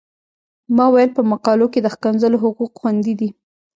ما 0.75 0.85
ویل 0.93 1.09
په 1.17 1.21
مقالو 1.31 1.67
کې 1.73 1.79
د 1.81 1.87
ښکنځلو 1.93 2.41
حقوق 2.43 2.71
خوندي 2.79 3.13
دي. 3.19 3.29